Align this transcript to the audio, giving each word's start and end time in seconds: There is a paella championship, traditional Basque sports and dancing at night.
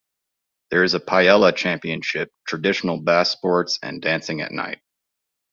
There 0.71 0.83
is 0.83 0.95
a 0.95 0.99
paella 0.99 1.55
championship, 1.55 2.31
traditional 2.47 2.97
Basque 2.99 3.33
sports 3.37 3.77
and 3.83 4.01
dancing 4.01 4.41
at 4.41 4.51
night. 4.51 4.81